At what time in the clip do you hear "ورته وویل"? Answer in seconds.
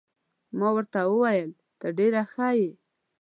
0.75-1.49